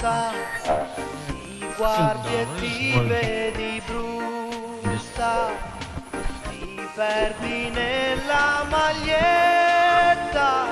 sta, 0.00 0.32
ti 1.26 1.66
guardi 1.76 2.28
e 2.34 2.46
ti 2.58 2.98
vedi 3.06 3.82
brutta, 3.84 5.50
ti 6.48 6.88
perdi 6.94 7.68
nella 7.68 8.64
maglietta 8.70 10.68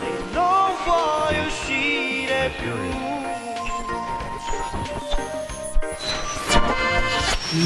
e 0.00 0.32
non 0.32 0.70
vuoi 0.84 1.46
uscire 1.46 2.50
più. 2.58 2.72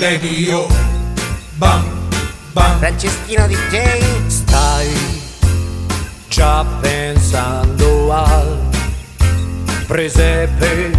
Radio 0.01 0.66
Bam 1.52 1.84
Bam 2.52 2.79
Franceschino 2.79 3.47
DJ 3.47 4.27
Stai 4.27 4.93
già 6.29 6.65
pensando 6.80 7.95
presepe. 9.87 10.91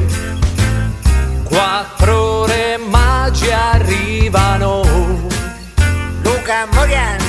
Quattro 1.43 2.41
ore 2.41 2.77
magi 2.77 3.51
arrivano. 3.51 4.81
Luca 6.23 6.67
Moriani. 6.71 7.23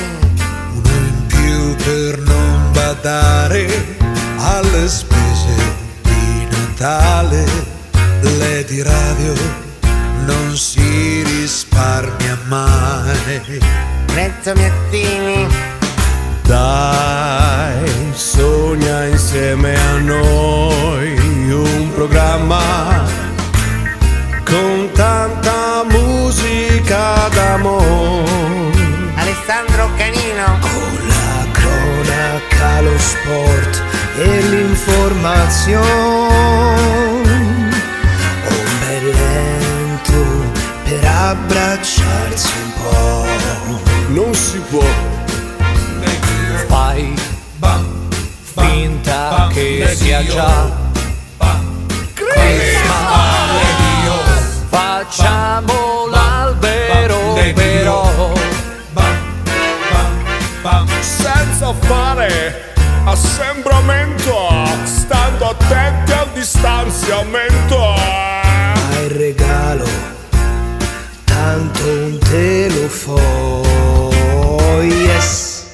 Uno 0.73 0.89
in 0.89 1.27
più 1.27 1.77
per 1.77 2.19
non 2.21 2.73
badare 2.73 3.97
alle 4.39 4.89
spese 4.89 5.55
di 6.03 6.47
Natale. 6.51 7.45
Lady 8.21 8.83
Radio 8.83 9.35
non 10.27 10.57
si 10.57 11.23
risparmia 11.23 12.39
mai. 12.47 13.61
Renzo 14.15 14.53
Miattini 14.55 15.47
Dai, 16.49 18.11
sogna 18.15 19.05
insieme 19.05 19.77
a 19.77 19.99
noi 19.99 20.38
programma 22.49 23.05
con 24.45 24.91
tanta 24.95 25.85
musica 25.85 27.29
d'amore. 27.29 28.25
Alessandro 29.17 29.91
Canino 29.97 30.59
Con 30.61 30.99
la 31.07 31.47
cronaca, 31.53 32.81
lo 32.81 32.99
sport 32.99 33.83
e 34.17 34.41
l'informazione. 34.41 35.87
Un 38.49 38.79
bel 38.81 39.05
lento 39.05 40.25
per 40.85 41.05
abbracciarsi 41.05 42.53
un 42.63 42.73
po'. 42.83 43.27
Non 44.09 44.35
si 44.35 44.59
può. 44.71 44.87
Fai 46.67 47.15
Bam 47.57 48.09
finta 48.41 49.29
bam, 49.31 49.53
che 49.53 49.95
sia 49.95 50.25
già 50.25 50.88
Facciamo 54.69 56.07
l'albero 56.11 57.35
però 57.55 58.33
senza 61.01 61.73
fare 61.81 62.75
assembramento, 63.05 64.49
stando 64.85 65.51
attenti 65.51 66.13
al 66.13 66.29
distanziamento. 66.35 67.77
Ma 67.79 69.01
il 69.05 69.11
regalo 69.11 69.87
tanto 71.25 71.85
un 71.85 72.19
te 72.19 72.69
lo 72.69 72.89
fo 72.89 74.11
yes 74.83 75.65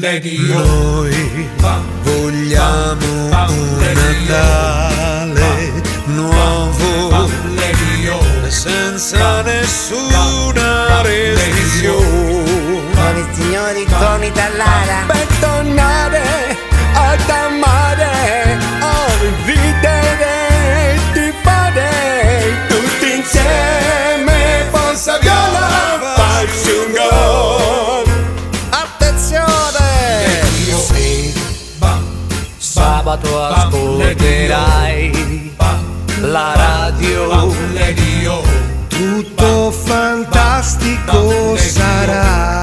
Radio 0.00 0.58
Noi 0.58 1.48
Bam 1.56 1.84
vogliamo 2.02 3.28
Bam, 3.30 3.52
Dallara 14.58 15.06
per 15.06 15.26
tornare 15.38 16.58
ad 16.92 17.30
amare 17.30 18.58
a 18.80 19.06
ridere 19.44 20.98
di 21.12 21.32
fare 21.44 22.66
tutti 22.66 23.18
insieme 23.18 24.66
forza 24.72 25.18
viola 25.18 26.00
facci 26.16 26.70
un 26.70 26.90
gol. 26.92 28.04
Attenzione! 28.70 30.42
Bam 31.78 32.04
sabato 32.56 33.40
ascolterai 33.40 35.54
la 36.20 36.52
Radio. 36.56 37.46
tutto 38.88 39.70
fantastico 39.70 41.56
sarà 41.56 42.57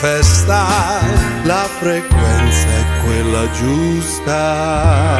festa, 0.00 0.66
la 1.44 1.68
frequenza 1.78 2.66
è 2.68 2.84
quella 3.04 3.50
giusta. 3.50 5.18